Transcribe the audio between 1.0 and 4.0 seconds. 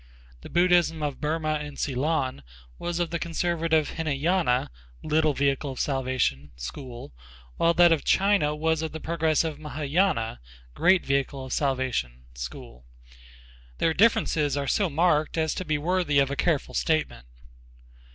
of Burma and Ceylon was of the conservative